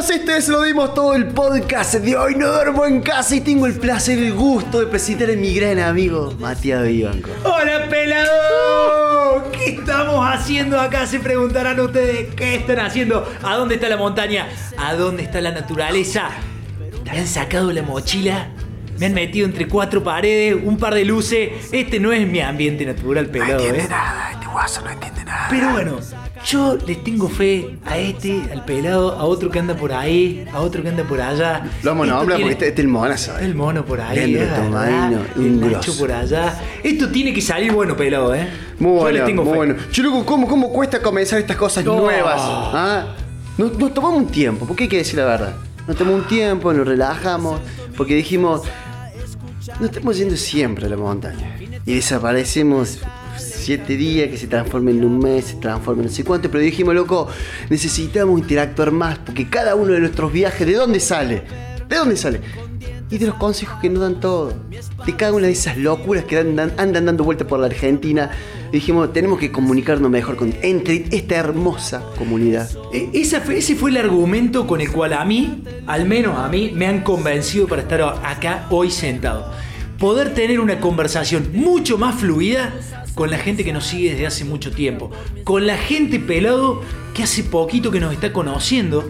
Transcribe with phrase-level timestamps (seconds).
[0.00, 2.34] Bienvenidos, este es Lo Dimos Todo el podcast de hoy.
[2.34, 5.54] No duermo en casa y tengo el placer y el gusto de presentar a mi
[5.54, 7.28] gran amigo Matías Vivanco.
[7.44, 9.50] ¡Hola, pelado!
[9.52, 11.06] ¿Qué estamos haciendo acá?
[11.06, 13.30] Se preguntarán ustedes qué están haciendo.
[13.42, 14.48] ¿A dónde está la montaña?
[14.78, 16.30] ¿A dónde está la naturaleza?
[17.04, 18.48] ¿Te han sacado la mochila?
[18.98, 21.50] Me han metido entre cuatro paredes, un par de luces.
[21.72, 23.86] Este no es mi ambiente natural, pelado, ¿eh?
[23.88, 25.48] nada, este guaso no entiende nada.
[25.50, 25.98] Pero bueno,
[26.46, 30.60] yo les tengo fe a este, al pelado, a otro que anda por ahí, a
[30.60, 31.64] otro que anda por allá.
[31.82, 33.38] Lo vamos a Esto nombrar tiene- porque este, este es el monazo.
[33.38, 34.64] El mono por ahí, Leandro es verdad,
[35.10, 35.98] Tomaino, un el grosso.
[35.98, 36.58] por allá.
[36.82, 38.48] Esto tiene que salir bueno, pelado, ¿eh?
[38.78, 39.56] Muy Yo bueno, les tengo muy fe.
[39.58, 39.74] bueno.
[40.02, 41.96] Loco, ¿cómo, ¿cómo cuesta comenzar estas cosas Oh.
[42.00, 42.40] nuevas?
[42.42, 43.06] ¿Ah?
[43.58, 45.54] Nos, nos tomamos un tiempo, porque hay que decir la verdad.
[45.86, 47.60] Nos tomamos un tiempo, nos relajamos,
[47.96, 48.62] porque dijimos,
[49.78, 51.56] no estamos yendo siempre a la montaña.
[51.84, 52.98] Y desaparecemos
[53.60, 56.62] siete días, que se transformen en un mes, se transformen en no sé cuánto, pero
[56.64, 57.28] dijimos, loco,
[57.68, 61.42] necesitamos interactuar más, porque cada uno de nuestros viajes, ¿de dónde sale?
[61.88, 62.40] ¿De dónde sale?
[63.10, 64.54] Y de los consejos que nos dan todos.
[65.04, 68.30] De cada una de esas locuras que andan, andan dando vueltas por la Argentina.
[68.70, 72.70] Dijimos, tenemos que comunicarnos mejor con, entre esta hermosa comunidad.
[72.92, 76.48] E- esa fue- ese fue el argumento con el cual a mí, al menos a
[76.48, 79.50] mí, me han convencido para estar acá hoy sentado.
[79.98, 82.72] Poder tener una conversación mucho más fluida
[83.14, 85.10] con la gente que nos sigue desde hace mucho tiempo.
[85.44, 86.82] Con la gente pelado
[87.14, 89.06] que hace poquito que nos está conociendo.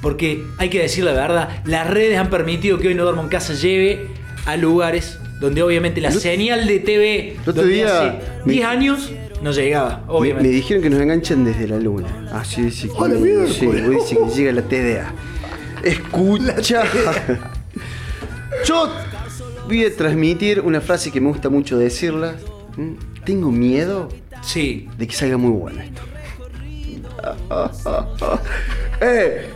[0.00, 3.28] Porque hay que decir la verdad, las redes han permitido que hoy no duermo en
[3.28, 4.08] casa lleve
[4.46, 9.10] a lugares donde obviamente la señal de TV donde hace me- 10 años
[9.42, 10.48] no llegaba, Me, obviamente.
[10.48, 12.08] me dijeron que nos enganchan desde la luna.
[12.32, 13.14] Así dice que, Hola,
[13.48, 15.14] sí, hoy dice que llega la TDA.
[15.84, 16.82] Escucha.
[18.64, 18.92] Yo
[19.66, 22.34] voy a transmitir una frase que me gusta mucho decirla.
[23.24, 24.08] Tengo miedo
[24.42, 26.02] Sí, de que salga muy bueno esto.
[29.00, 29.46] eh,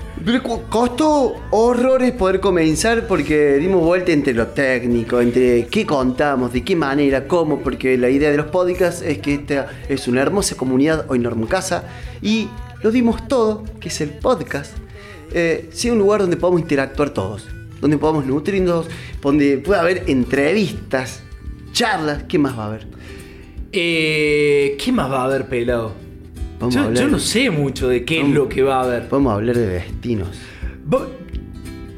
[0.70, 6.76] costó horrores poder comenzar porque dimos vuelta entre lo técnico, entre qué contamos, de qué
[6.76, 11.06] manera, cómo, porque la idea de los podcasts es que esta es una hermosa comunidad,
[11.08, 11.84] hoy en casa,
[12.22, 12.48] y
[12.82, 14.72] lo dimos todo, que es el podcast,
[15.32, 17.48] eh, sea un lugar donde podamos interactuar todos,
[17.80, 18.86] donde podamos nutrirnos,
[19.20, 21.22] donde pueda haber entrevistas,
[21.72, 22.96] charlas, ¿qué más va a haber?
[23.78, 25.92] Eh, ¿Qué más va a haber pelado?
[26.70, 29.08] Yo, hablar- yo no sé mucho de qué es lo que va a haber.
[29.10, 30.28] Vamos a hablar de destinos.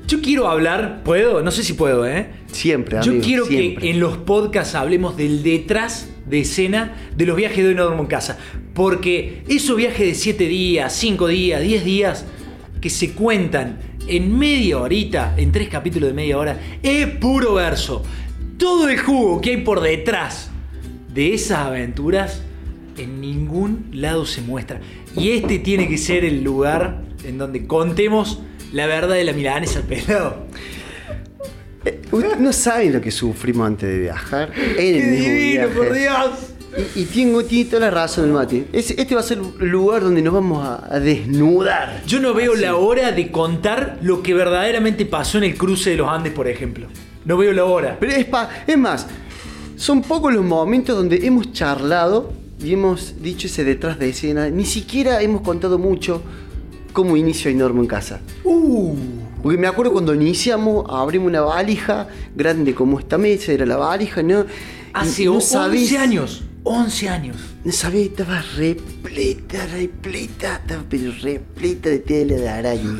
[0.09, 1.43] Yo quiero hablar, ¿puedo?
[1.43, 2.31] No sé si puedo, ¿eh?
[2.51, 3.83] Siempre, Yo amigo, quiero siempre.
[3.83, 7.85] que en los podcasts hablemos del detrás de escena de los viajes de hoy no
[7.85, 8.39] duermo en casa.
[8.75, 12.25] Porque esos viajes de 7 días, 5 días, 10 días,
[12.81, 13.79] que se cuentan
[14.09, 18.03] en media horita, en tres capítulos de media hora, es puro verso.
[18.57, 20.51] Todo el jugo que hay por detrás
[21.19, 22.43] de esas aventuras
[22.97, 24.79] en ningún lado se muestra.
[25.17, 28.41] Y este tiene que ser el lugar en donde contemos
[28.73, 30.47] la verdad de la milanesa pelado.
[31.85, 34.53] Eh, Ustedes no saben lo que sufrimos antes de viajar.
[34.55, 35.75] En el ¡Qué mismo divino, viaje.
[35.75, 36.31] por Dios!
[36.95, 38.67] Y, y tengo, tiene toda la razón el Mati.
[38.73, 42.03] Es- este va a ser el lugar donde nos vamos a, a desnudar.
[42.07, 45.97] Yo no veo la hora de contar lo que verdaderamente pasó en el cruce de
[45.97, 46.87] los Andes, por ejemplo.
[47.25, 47.97] No veo la hora.
[47.99, 49.09] Pero es, pa- es más,
[49.79, 54.51] son pocos los momentos donde hemos charlado y hemos dicho ese detrás de escena.
[54.51, 56.21] Ni siquiera hemos contado mucho
[56.93, 58.21] cómo inició Enormo en casa.
[58.45, 58.97] Uh,
[59.43, 64.23] Porque me acuerdo cuando iniciamos, abrimos una valija grande como esta mesa, era la valija,
[64.23, 64.45] ¿no?
[64.93, 66.43] hace Y no 11 sabés- años.
[66.65, 67.37] 11 años.
[67.65, 72.83] No sabía, estaba repleta, repleta, estaba pero repleta de tela de araña.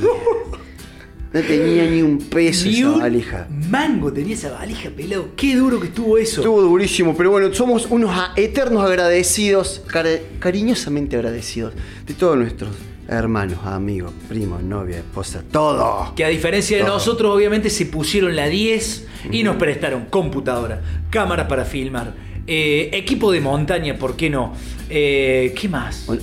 [1.41, 3.47] No tenía ni un peso Ni esa un valija.
[3.71, 5.29] mango tenía esa valija, pelado.
[5.37, 6.41] Qué duro que estuvo eso.
[6.41, 9.83] Estuvo durísimo, pero bueno, somos unos eternos agradecidos,
[10.41, 11.75] cariñosamente agradecidos
[12.07, 12.71] de todos nuestros
[13.09, 16.13] hermanos, amigos, primos, novia, esposa, todo.
[16.15, 16.95] Que a diferencia de Todo.
[16.95, 22.15] nosotros, obviamente se pusieron la 10 y nos prestaron computadora, cámaras para filmar,
[22.47, 24.53] eh, equipo de montaña, ¿por qué no?
[24.91, 26.05] Eh, ¿Qué más?
[26.07, 26.23] Bueno,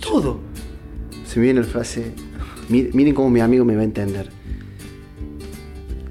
[0.00, 0.40] Todo.
[1.26, 2.12] Se me viene la frase.
[2.68, 4.28] Mi- Miren cómo mi amigo me va a entender.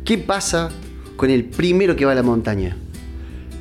[0.05, 0.69] ¿Qué pasa
[1.15, 2.75] con el primero que va a la montaña?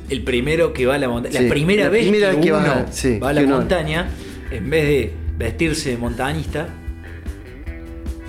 [0.09, 1.37] El primero que va a la montaña.
[1.39, 3.41] Sí, la primera la vez primera que, vez que uno va, sí, va a la
[3.43, 4.09] uno- montaña,
[4.51, 6.67] en vez de vestirse de montañista,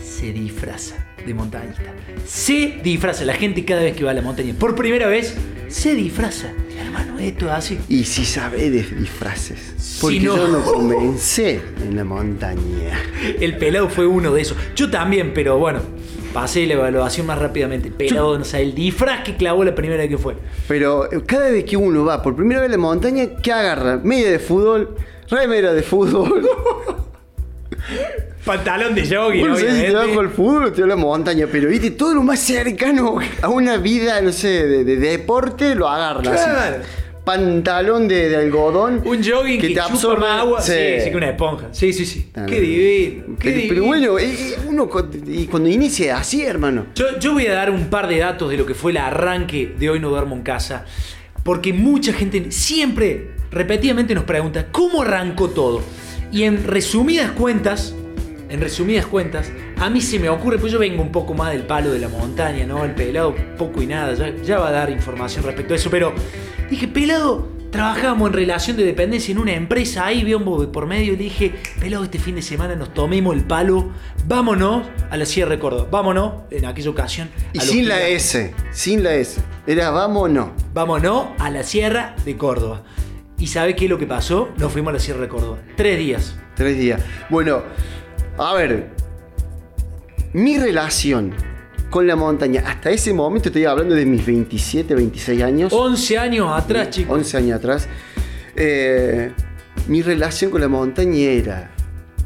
[0.03, 0.97] se disfraza
[1.27, 1.83] de montañista.
[2.27, 3.25] Se disfraza.
[3.25, 5.35] La gente cada vez que va a la montaña, por primera vez,
[5.75, 6.53] se disfraza.
[6.79, 7.79] Hermano, esto es así.
[7.89, 9.99] Y si sabe de disfraces.
[10.01, 12.97] Porque Si no- yo no comencé en la montaña.
[13.41, 14.57] El pelado fue uno de esos.
[14.77, 15.81] Yo también, pero bueno,
[16.33, 17.89] pasé la evaluación más rápidamente.
[17.89, 20.37] El pelado, no sé, el disfraz que clavó la primera vez que fue.
[20.69, 23.97] Pero eh, cada vez que uno va por primera vez a la montaña, ¿qué agarra?
[24.03, 24.95] Media de fútbol,
[25.29, 26.49] remera de fútbol.
[28.45, 31.69] Pantalón de jogging, Bueno, no sé si trabajo al fútbol o te la montaña, pero
[31.69, 36.21] viste, todo lo más cercano a una vida, no sé, de, de deporte, lo así.
[36.23, 36.77] Claro.
[37.25, 39.01] Pantalón de, de algodón.
[39.03, 40.61] Un jogging que, te chupa absorbe más agua.
[40.61, 40.73] Sí.
[40.73, 41.05] Sí.
[41.05, 41.69] sí, que una esponja.
[41.73, 42.29] Sí, sí, sí.
[42.35, 42.61] Ah, Qué no.
[42.61, 43.25] divino.
[43.39, 43.69] Qué Pero, divino.
[43.75, 44.91] pero bueno, eh, uno
[45.27, 46.87] y cuando inicia así, hermano.
[46.95, 49.75] Yo, yo voy a dar un par de datos de lo que fue el arranque
[49.79, 50.85] de Hoy No Duermo en Casa.
[51.43, 55.83] Porque mucha gente siempre, repetidamente nos pregunta, ¿cómo arrancó todo?
[56.31, 57.95] Y en resumidas cuentas,
[58.55, 61.65] en resumidas cuentas, a mí se me ocurre, pues yo vengo un poco más del
[61.65, 62.85] palo de la montaña, ¿no?
[62.85, 66.15] El pelado, poco y nada, ya, ya va a dar información respecto a eso, pero
[66.71, 71.15] dije, pelado, trabajábamos en relación de dependencia en una empresa, ahí biombo de por medio,
[71.15, 73.91] y le dije, pelado, este fin de semana nos tomemos el palo,
[74.27, 77.29] vámonos a la Sierra de Córdoba, vámonos, en aquella ocasión.
[77.53, 78.07] Y sin la.
[78.07, 79.41] S, sin la S.
[79.67, 80.53] Era no.
[80.73, 82.85] Vámonos a la Sierra de Córdoba.
[83.37, 84.51] ¿Y sabe qué es lo que pasó?
[84.57, 85.59] Nos fuimos a la Sierra de Córdoba.
[85.77, 86.37] Tres días.
[86.55, 87.03] Tres días.
[87.29, 87.63] Bueno,
[88.39, 88.89] a ver.
[90.33, 91.33] Mi relación
[91.91, 95.73] con la montaña, hasta ese momento estoy hablando de mis 27, 26 años.
[95.73, 97.17] 11 años atrás, chicos.
[97.17, 97.89] 11 años atrás.
[98.57, 99.33] eh,
[99.87, 101.71] mi relación con la montaña era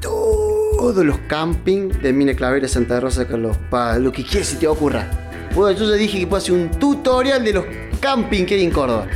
[0.00, 4.66] todos los camping de Mina Clavera, Santa Rosa, Carlos Paz, lo que quieras se te
[4.68, 5.10] ocurra.
[5.54, 7.64] Bueno, yo ya dije que puedo hacer un tutorial de los
[8.00, 9.06] camping que hay en Córdoba.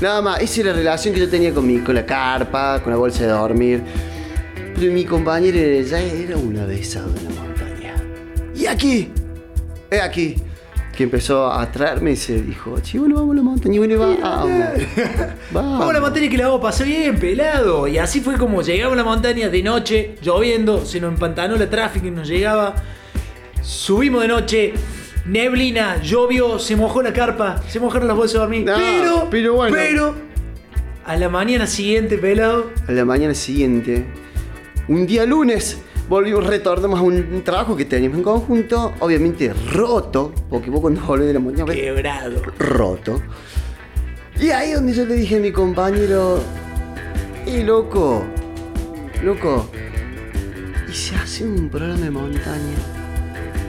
[0.00, 2.90] Nada más, esa era la relación que yo tenía con, mi, con la carpa, con
[2.92, 3.82] la bolsa de dormir.
[4.82, 5.58] Pero mi compañero
[5.88, 7.94] ya era un avesado en la montaña.
[8.52, 9.12] Y aquí,
[9.88, 10.34] es aquí,
[10.96, 13.96] que empezó a atraerme y se dijo, che, bueno, vamos a la montaña, y bueno,
[14.00, 14.20] vamos.
[14.20, 14.50] Vamos.
[15.52, 17.86] Vamos a la montaña que la vamos a pasar bien, pelado.
[17.86, 21.70] Y así fue como llegamos a la montaña de noche, lloviendo, se nos empantanó la
[21.70, 22.74] tráfico y nos llegaba.
[23.62, 24.72] Subimos de noche,
[25.26, 28.64] neblina, llovió, se mojó la carpa, se mojaron las bolsas de dormir.
[28.64, 29.76] No, pero, pero bueno.
[29.76, 30.14] pero,
[31.04, 34.06] a la mañana siguiente, pelado, A la mañana siguiente,
[34.92, 35.78] un día lunes,
[36.08, 41.28] volvimos, retornamos a un, trabajo que teníamos en conjunto, obviamente roto, porque vos cuando volvés
[41.28, 42.42] de la montaña ves quebrado.
[42.58, 43.20] roto.
[44.38, 46.40] Y ahí es donde yo le dije a mi compañero,
[47.46, 48.22] y loco,
[49.22, 49.70] loco,
[50.88, 52.76] ¿y si hace un programa de montaña?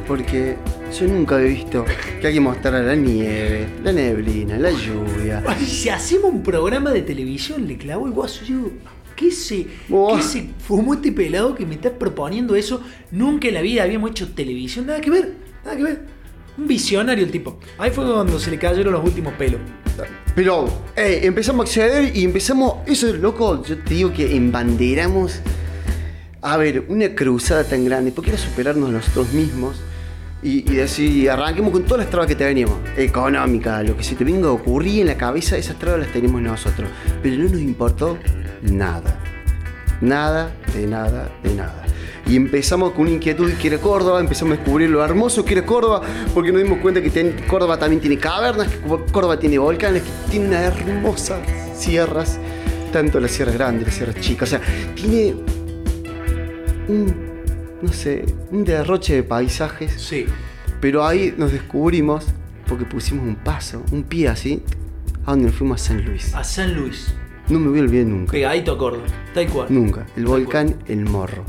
[0.07, 0.57] Porque
[0.99, 1.85] yo nunca había visto
[2.19, 5.41] que alguien mostrara la nieve, la neblina, la lluvia.
[5.65, 8.43] Si hacemos un programa de televisión, le clavó el guaso.
[8.43, 8.69] Yo,
[9.23, 10.15] ¿qué se, Oh.
[10.15, 12.81] ¿qué se fumó este pelado que me está proponiendo eso?
[13.11, 14.87] Nunca en la vida habíamos hecho televisión.
[14.87, 15.33] Nada que ver,
[15.63, 16.01] nada que ver.
[16.57, 17.59] Un visionario el tipo.
[17.77, 19.59] Ahí fue cuando se le cayeron los últimos pelos.
[20.35, 20.65] Pero,
[20.95, 22.75] eh, empezamos a acceder y empezamos.
[22.85, 23.63] Eso es loco.
[23.63, 25.39] Yo te digo que embanderamos.
[26.41, 28.11] A ver, una cruzada tan grande.
[28.11, 29.77] Porque era superarnos a nosotros mismos.
[30.43, 32.75] Y, y decir, arranquemos con todas las trabas que teníamos.
[32.97, 36.41] Económica, lo que se te venga a ocurrir en la cabeza, esas trabas las tenemos
[36.41, 36.89] nosotros.
[37.21, 38.17] Pero no nos importó
[38.61, 39.19] nada.
[40.01, 41.85] Nada, de nada, de nada.
[42.25, 45.65] Y empezamos con una inquietud que era Córdoba, empezamos a descubrir lo hermoso que era
[45.65, 46.01] Córdoba,
[46.33, 50.47] porque nos dimos cuenta que Córdoba también tiene cavernas, que Córdoba tiene volcanes, que tiene
[50.47, 51.39] unas hermosas
[51.75, 52.39] sierras,
[52.93, 54.61] tanto la Sierra Grande, la Sierra Chica, o sea,
[54.95, 55.35] tiene
[56.87, 57.32] un,
[57.83, 60.25] no sé, un derroche de paisajes, Sí.
[60.81, 62.25] pero ahí nos descubrimos,
[62.67, 64.61] porque pusimos un paso, un pie así,
[65.25, 66.33] a donde fuimos a San Luis.
[66.33, 67.13] A San Luis.
[67.49, 68.31] No me voy a olvidar nunca.
[68.31, 69.05] Pegadito a Córdoba.
[69.33, 69.67] Tal cual.
[69.69, 70.05] Nunca.
[70.15, 71.43] El volcán El Morro.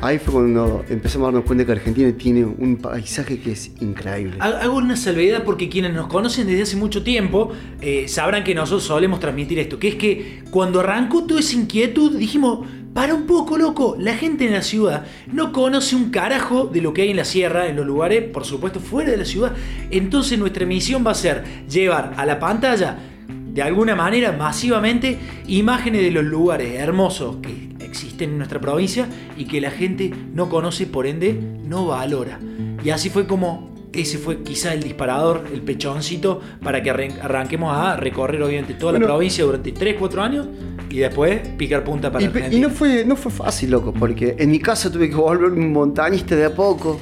[0.00, 4.36] Ahí fue cuando empezamos a darnos cuenta que Argentina tiene un paisaje que es increíble.
[4.40, 8.52] Ha- Hago una salvedad porque quienes nos conocen desde hace mucho tiempo eh, sabrán que
[8.52, 13.26] nosotros solemos transmitir esto, que es que cuando arrancó toda esa inquietud dijimos, para un
[13.26, 17.10] poco loco, la gente en la ciudad no conoce un carajo de lo que hay
[17.10, 19.52] en la sierra, en los lugares, por supuesto, fuera de la ciudad.
[19.90, 26.02] Entonces nuestra misión va a ser llevar a la pantalla, de alguna manera, masivamente, imágenes
[26.02, 29.06] de los lugares hermosos que existen en nuestra provincia
[29.36, 32.38] y que la gente no conoce, por ende, no valora.
[32.84, 37.74] Y así fue como ese fue quizá el disparador, el pechoncito, para que arran- arranquemos
[37.76, 40.46] a recorrer obviamente toda la provincia durante 3, 4 años
[40.88, 42.68] y después picar punta para Y, pe- y Argentina.
[42.68, 46.34] no fue, no fue fácil, loco, porque en mi casa tuve que volver un montañista
[46.36, 46.98] de a poco.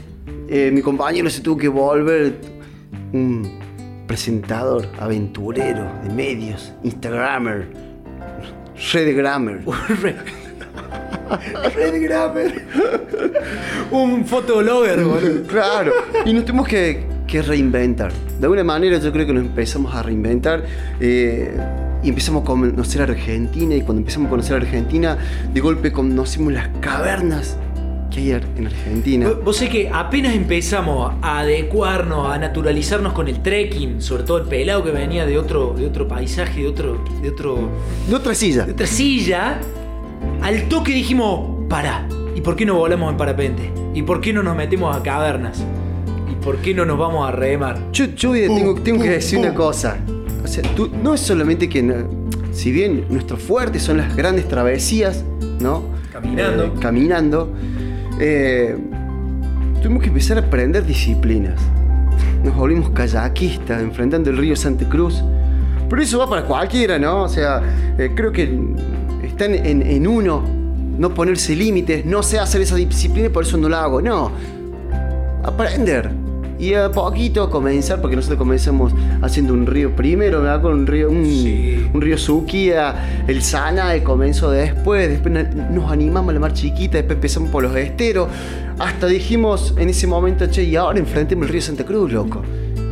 [0.49, 2.41] Eh, mi compañero se tuvo que volver
[3.13, 3.61] un
[4.09, 7.69] presentador, aventurero de medios, Instagramer,
[8.93, 9.61] Redgrammer.
[10.03, 10.17] Red
[11.75, 12.67] Red Grammer.
[13.91, 15.43] Un fotologger, boludo.
[15.47, 15.93] Claro,
[16.25, 18.13] y nos tuvimos que, que reinventar.
[18.39, 20.65] De alguna manera yo creo que nos empezamos a reinventar
[21.01, 21.55] eh,
[22.03, 25.19] y empezamos a conocer a Argentina y cuando empezamos a conocer a Argentina,
[25.53, 27.57] de golpe conocimos las cavernas
[28.11, 29.29] que hay en Argentina.
[29.29, 34.39] Vos- Vos sé que apenas empezamos a adecuarnos, a naturalizarnos con el trekking, sobre todo
[34.39, 37.69] el pelado que venía de otro, de otro paisaje, de otro, de otro,
[38.09, 38.65] De otra silla.
[38.65, 39.61] de otra silla,
[40.43, 42.07] al toque dijimos, pará.
[42.35, 43.71] Y ¿y por qué no volamos en parapente?
[43.95, 45.63] ¿Y por qué no nos metemos a cavernas?
[46.31, 47.79] ¿Y por qué no nos vamos a remar?
[47.93, 49.99] Yo, yo tengo, tengo que decir una cosa.
[50.43, 52.09] O sea, tú, no es solamente que, no-
[52.53, 55.23] si bien nuestro fuerte son las grandes travesías,
[55.61, 55.83] ¿no?
[56.13, 56.65] Caminando.
[56.65, 57.53] Eh, caminando,
[58.19, 58.77] eh,
[59.83, 61.61] tuvimos que empezar a aprender disciplinas.
[62.43, 65.23] Nos volvimos kayakistas, enfrentando el río Santa Cruz.
[65.91, 67.25] Pero eso va para cualquiera, ¿no?
[67.25, 67.61] O sea,
[67.99, 68.49] eh, creo que
[69.45, 70.43] en, uno
[70.99, 74.03] no ponerse límites, no sé hacer esa disciplina y por eso no la hago.
[74.03, 74.31] No,
[75.45, 76.11] aprender.
[76.59, 78.93] Y a poquito comenzar, porque nosotros comenzamos
[79.23, 80.61] haciendo un río primero, ¿verdad?
[80.61, 81.87] Con un río, un, Sí.
[81.95, 86.53] un río Suquía, el Sana, el comenzó después, después na- nos animamos a la mar
[86.53, 88.29] chiquita, después empezamos por los esteros,
[88.79, 92.43] hasta dijimos en ese momento, che, y ahora enfrentemos el río Santa Cruz, loco.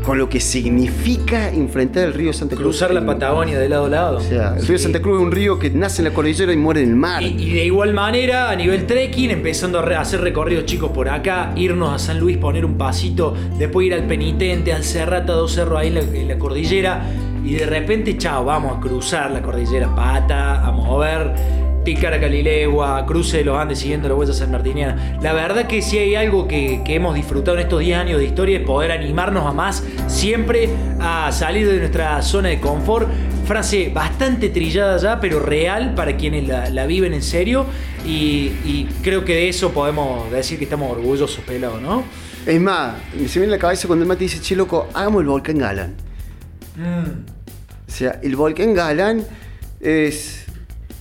[0.04, 2.78] Con lo que significa enfrentar el río Santa Cruz.
[2.78, 4.16] Cruzar la Patagonia de lado a lado.
[4.18, 4.84] O sea, el río Sí.
[4.84, 7.22] Santa Cruz es un río que nace en la cordillera y muere en el mar.
[7.22, 11.52] Y, y de igual manera, a nivel trekking, empezando a hacer recorridos chicos por acá,
[11.56, 15.78] irnos a San Luis, poner un pasito, después ir al Penitente, al Cerrata, dos cerros
[15.78, 17.02] ahí en la, en la cordillera,
[17.44, 21.67] y de repente, chao, vamos a cruzar la cordillera pata, a mover.
[21.88, 25.18] Tícara Calilegua, cruce de los Andes siguiendo la huella sanmartiniana.
[25.22, 28.26] La verdad que si hay algo que, que hemos disfrutado en estos 10 años de
[28.26, 30.68] historia es poder animarnos a más, siempre
[31.00, 33.08] a salir de nuestra zona de confort.
[33.46, 37.64] Frase bastante trillada ya, pero real para quienes la, la viven en serio.
[38.04, 42.04] Y, y creo que de eso podemos decir que estamos orgullosos, pelado, ¿no?
[42.44, 45.22] Es más, se me viene en la cabeza cuando el Mati dice, che, loco, hagamos
[45.22, 45.94] el volcán Galán.
[46.76, 49.24] O sea, el volcán Galán
[49.80, 50.47] es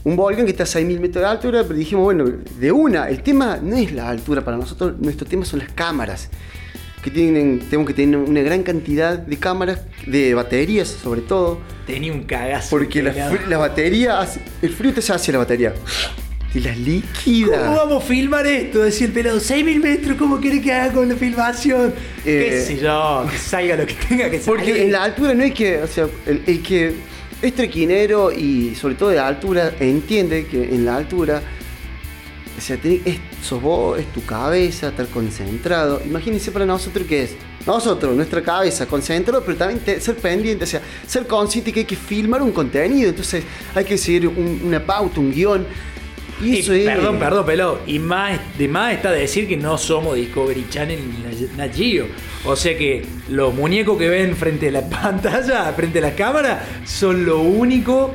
[0.08, 2.26] un volcán que está a 6.000 metros de altura, pero dijimos, bueno,
[2.60, 6.30] de una, el tema no es la altura, para nosotros nuestro tema son las cámaras.
[7.04, 12.12] Que tienen, tenemos que tener una gran cantidad de cámaras, de baterías sobre todo, Tenía
[12.14, 12.70] un cagazo.
[12.72, 13.14] porque la,
[13.48, 15.74] la batería, hace- el frío te hace la batería.
[16.54, 17.60] Y las liquida.
[17.66, 18.80] ¿Cómo vamos a filmar esto?
[18.84, 21.94] Decía el pelado, 6.000 metros, ¿cómo quiere que haga con la filmación?
[22.24, 23.26] ¿Qué Eh, sé yo?
[23.30, 24.46] Que salga lo que tenga que salir.
[24.46, 26.94] Porque en la altura no hay que, o sea, el, el que
[27.42, 31.42] es trequinero y sobre todo de altura entiende que en la altura,
[32.58, 36.02] o sea, tenés- es, sos vos, es tu cabeza, estar concentrado.
[36.06, 40.68] Imagínense para nosotros que es, nosotros, nuestra cabeza, concentrado, pero también te- ser pendiente, o
[40.68, 43.44] sea, ser consciente que hay que filmar un contenido, entonces
[43.76, 45.66] hay que seguir un- una pauta, un guion.
[46.42, 46.86] Y Y.
[46.86, 47.82] Perdón, perdón, pelado.
[47.88, 52.08] Y más, de más está decir que no somos Discovery Channel ni Nat Geo.
[52.46, 56.66] O sea que los muñecos que ven frente a la pantalla, frente a la cámara,
[56.86, 58.14] son lo único,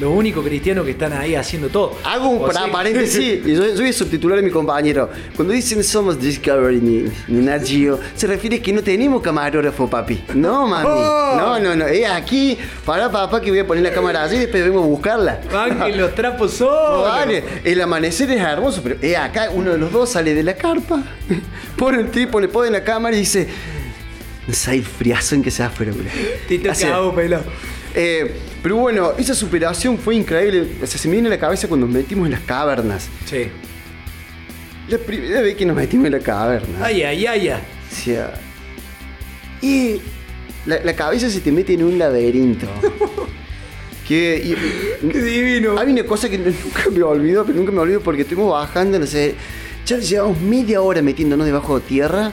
[0.00, 1.96] lo único cristianos que están ahí haciendo todo.
[2.04, 5.08] Hago un para- sea- paréntesis, y yo, yo voy a subtitular a mi compañero.
[5.36, 10.24] Cuando dicen somos Discovery ni, ni Nat Geo, se refiere que no tenemos camarógrafo, papi.
[10.34, 10.88] No, mami.
[10.90, 11.34] Oh.
[11.36, 11.86] No, no, no.
[11.86, 14.86] Es aquí, para papá, que voy a poner la cámara allí y después vengo a
[14.86, 15.40] buscarla.
[15.52, 17.02] Van que los trapos No, son.
[17.02, 20.54] vale, el amanecer es hermoso, pero es acá, uno de los dos sale de la
[20.56, 21.02] carpa,
[21.76, 23.46] pone el trípode, pone la cámara y dice.
[24.46, 26.10] No el friazo en que se va afuera, boludo".
[26.48, 27.44] Te toca Hace- a vos, pelado.
[27.94, 28.34] eh,
[28.64, 30.66] pero bueno, esa superación fue increíble.
[30.82, 33.08] O sea, se me viene a la cabeza cuando nos metimos en las cavernas.
[33.26, 33.46] Sí.
[34.88, 36.78] La primera vez que nos metimos en la caverna.
[36.84, 37.62] Ay, ay, ay, ay.
[37.92, 38.34] O sea.
[39.62, 40.00] Y
[40.66, 42.66] la, la cabeza se te mete en un laberinto.
[44.08, 44.42] que.
[44.44, 45.78] y- Qué divino.
[45.78, 49.06] hay una cosa que nunca me olvido, pero nunca me olvido porque estuvimos bajando, no
[49.06, 49.34] sé.
[49.86, 52.32] Ya llevamos media hora metiéndonos debajo de tierra.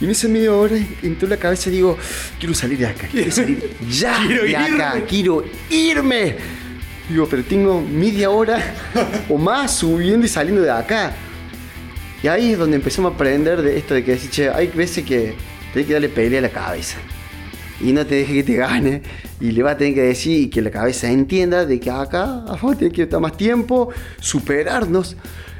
[0.00, 1.98] Y en esa media hora entró la cabeza y digo,
[2.38, 5.06] quiero salir de acá, quiero salir ya Quiero de acá, irme.
[5.08, 6.36] quiero irme.
[7.08, 8.62] Digo, pero tengo media hora
[9.28, 11.12] o más subiendo y saliendo de acá.
[12.22, 15.04] Y ahí es donde empezamos a aprender de esto de que decir, che, hay veces
[15.04, 15.34] que
[15.72, 16.98] tenés que darle pelea a la cabeza.
[17.80, 19.02] Y no te deje que te gane.
[19.40, 22.24] Y le vas a tener que decir y que la cabeza entienda de que acá
[22.24, 23.88] abajo tiene que estar más tiempo,
[24.20, 25.16] superarnos.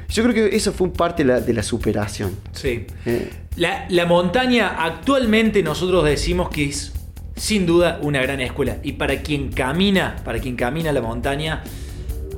[0.09, 2.35] Yo creo que eso fue un parte de la, de la superación.
[2.51, 2.85] Sí.
[3.05, 3.29] Eh,
[3.59, 6.93] La, montaña actualmente nosotros decimos que es
[7.35, 8.77] sin duda una gran escuela.
[8.83, 11.63] Y para quien camina, para quien camina la montaña,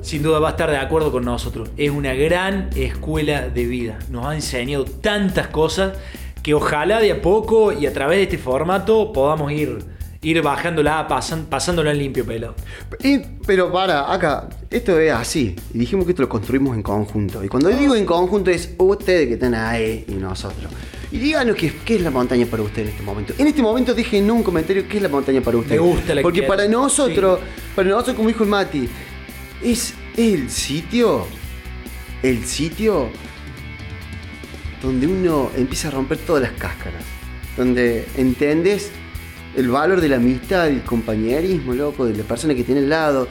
[0.00, 1.70] sin duda va a estar de acuerdo con nosotros.
[1.76, 4.00] Es una gran escuela de vida.
[4.10, 5.92] Nos ha enseñado tantas cosas
[6.42, 9.78] que ojalá de a poco y a través de este formato podamos ir,
[10.22, 12.56] ir bajándola, pasan, pasándola en limpio pelado.
[13.00, 15.54] y- pero para, acá, esto es así.
[15.72, 17.44] Y dijimos que esto lo construimos en conjunto.
[17.44, 20.72] Y cuando digo en conjunto es ustedes que están ahí y nosotros.
[21.12, 23.34] Y díganos qué, qué es la montaña para usted en este momento.
[23.36, 25.72] En este momento dejen un comentario qué es la montaña para usted.
[25.74, 27.38] Me gusta la Porque que- para nosotros,
[27.76, 28.88] para nosotros, como dijo el Mati,
[29.62, 31.26] es el sitio,
[32.22, 33.10] el sitio
[34.82, 37.04] donde uno empieza a romper todas las cáscaras.
[37.58, 38.90] Donde entiendes
[39.54, 43.28] el valor de la amistad, del compañerismo, loco, de la persona que tiene al lado.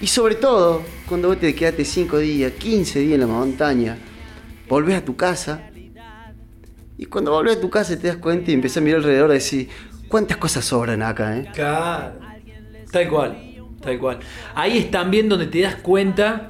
[0.00, 3.98] Y sobre todo, cuando vos te quedaste 5 días, 15 días en la montaña,
[4.70, 5.68] volvés a tu casa.
[7.04, 9.34] Y cuando volvés a tu casa te das cuenta y empiezas a mirar alrededor y
[9.34, 9.68] decir,
[10.08, 11.36] ¿cuántas cosas sobran acá?
[11.36, 11.50] Eh?
[11.52, 12.14] Claro.
[12.90, 14.18] Tal.
[14.54, 16.48] Ahí es también donde te das cuenta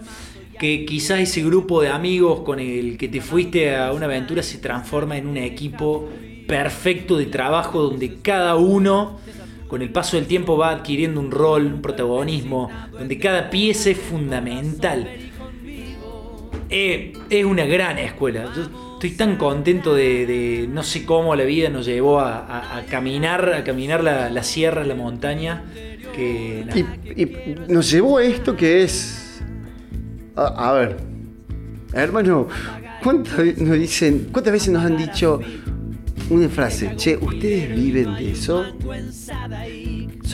[0.57, 4.59] que quizás ese grupo de amigos con el que te fuiste a una aventura se
[4.59, 6.09] transforma en un equipo
[6.47, 9.19] perfecto de trabajo donde cada uno
[9.67, 13.99] con el paso del tiempo va adquiriendo un rol, un protagonismo, donde cada pieza es
[13.99, 15.24] fundamental.
[16.77, 18.53] Eh, es una gran escuela.
[18.53, 18.63] Yo
[18.95, 24.03] estoy tan contento de, no sé cómo la vida nos llevó a, caminar, a caminar
[24.03, 25.63] la, sierra, la montaña.
[26.13, 26.65] Que,
[27.15, 29.41] y, nos llevó a esto que es.
[30.35, 30.97] A, ver,
[31.93, 32.49] hermano,
[33.05, 35.41] ¿cuántas, nos dicen, ¿cuántas veces nos han dicho
[36.29, 38.65] una frase, che, ¿ustedes viven de eso?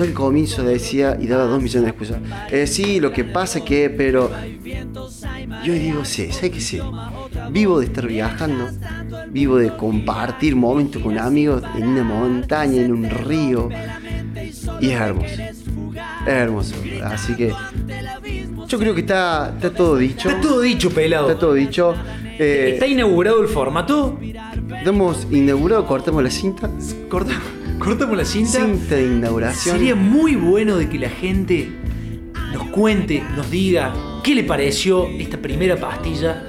[0.00, 2.23] Yo al comienzo decía y daba dos millones de excusas.
[2.50, 4.30] Eh, sí, lo que pasa que, pero.
[5.62, 6.80] Yo digo, sí, ¿sabes qué sí?
[7.50, 8.71] Vivo de estar viajando,
[9.28, 13.69] vivo de compartir momentos con amigos en una montaña, en un río.
[14.80, 15.26] Y es hermoso.
[15.26, 16.75] Es hermoso.
[17.04, 17.52] Así que.
[18.66, 20.30] Yo creo que está, está todo dicho.
[20.30, 21.28] Está todo dicho, pelado.
[21.28, 21.95] Está todo dicho.
[22.38, 24.19] Eh, ¿Está inaugurado el formato?
[24.83, 26.71] Hemos inaugurado, cortamos la cinta.
[27.11, 27.42] Cortamos,
[27.81, 28.61] cortamos la cinta.
[28.61, 29.77] Cinta de inauguración.
[29.77, 31.69] Sería muy bueno de que la gente
[32.53, 36.45] nos cuente, nos diga qué le pareció esta primera pastilla.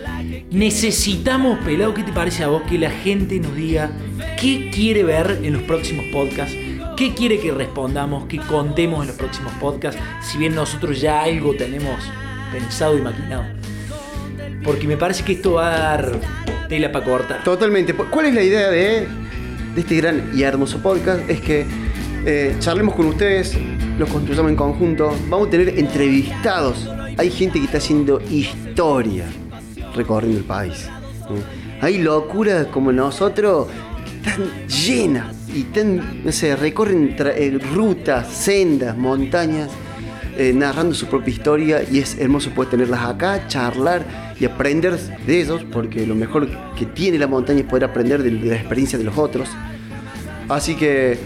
[0.51, 2.63] Necesitamos, pelado, ¿qué te parece a vos?
[2.63, 3.91] Que la gente nos diga
[4.39, 6.55] qué quiere ver en los próximos podcasts,
[6.97, 11.55] qué quiere que respondamos, que contemos en los próximos podcasts, si bien nosotros ya algo
[11.55, 12.03] tenemos
[12.51, 13.45] pensado y maquinado.
[14.63, 16.19] Porque me parece que esto va a dar
[16.67, 17.43] tela para cortar.
[17.43, 17.93] Totalmente.
[17.93, 19.07] ¿Cuál es la idea de,
[19.75, 21.29] este gran y hermoso podcast?
[21.29, 21.65] Es que
[22.25, 23.57] eh, charlemos con ustedes,
[23.97, 26.87] los construyamos en conjunto, vamos a tener entrevistados.
[27.17, 29.25] Hay gente que está haciendo historia
[29.95, 30.87] recorriendo el país.
[31.81, 33.67] Hay locuras como nosotros
[34.05, 39.69] que están llenas y sé, recorren eh, rutas, sendas, montañas
[40.37, 45.39] eh, narrando su propia historia y es hermoso poder tenerlas acá, charlar y aprender de
[45.39, 49.03] ellos, porque lo mejor que tiene la montaña es poder aprender de, la experiencia de
[49.03, 49.47] los otros.
[50.49, 51.19] Así que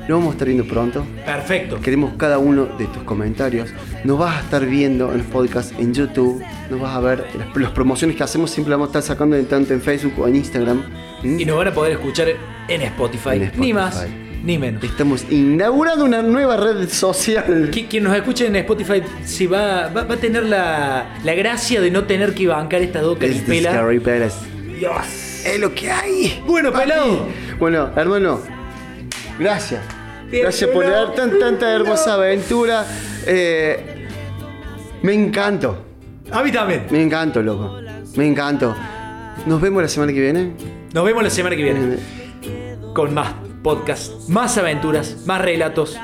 [0.00, 1.06] nos vamos a estar viendo pronto.
[1.24, 1.80] Perfecto.
[1.80, 3.70] Queremos cada uno de tus comentarios.
[4.02, 6.42] Nos vas a estar viendo en los podcasts en YouTube.
[6.68, 7.24] Nos vas a ver
[7.54, 8.50] las, promociones que hacemos.
[8.50, 10.82] Siempre las vamos a estar sacando tanto en Facebook o en Instagram.
[11.22, 12.26] Y nos van a poder escuchar
[12.66, 13.36] en Spotify.
[13.36, 13.60] En Spotify.
[13.60, 14.04] Ni más
[14.42, 14.82] ni menos.
[14.82, 17.70] Estamos inaugurando una nueva red social.
[17.88, 22.04] quien nos escuche en Spotify si va, va, a tener la, la, gracia de no
[22.04, 24.34] tener que bancar estas dos caripelas.
[24.78, 24.96] Dios.
[25.44, 26.42] Es lo que hay.
[26.46, 27.26] Bueno, pelado.
[27.58, 28.40] Bueno, hermano,
[29.38, 29.82] gracias.
[30.30, 32.86] gracias por dar tan, tanta hermosa aventura.
[33.26, 34.06] Eh,
[35.02, 35.84] me encanto.
[36.30, 36.86] A mí también.
[36.90, 37.78] Me encanto, loco.
[38.16, 38.74] Me encanto.
[39.46, 40.52] Nos vemos la semana que viene.
[40.92, 41.96] Nos vemos la semana que viene.
[42.94, 44.28] Con más podcast.
[44.28, 45.96] Más aventuras, más relatos,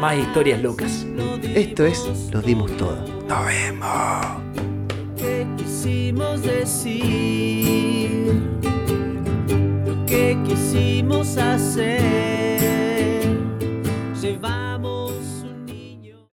[0.00, 1.06] más historias locas.
[1.42, 2.96] Esto es Nos dimos todo.
[3.28, 4.26] Nos vemos.
[5.16, 8.32] ¿Qué quisimos decir?
[10.06, 12.00] ¿Qué quisimos hacer?
[14.20, 14.65] Llevar